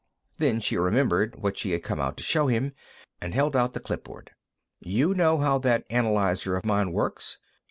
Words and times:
Then 0.39 0.59
she 0.61 0.77
remembered 0.77 1.43
what 1.43 1.57
she 1.57 1.73
had 1.73 1.83
come 1.83 1.99
out 2.01 2.17
to 2.17 2.23
show 2.23 2.47
him, 2.47 2.73
and 3.21 3.35
held 3.35 3.55
out 3.55 3.73
the 3.73 3.79
clipboard. 3.79 4.31
"You 4.79 5.13
know 5.13 5.37
how 5.37 5.59
that 5.59 5.85
analyzer 5.91 6.55
of 6.55 6.65
mine 6.65 6.91
works? 6.91 7.37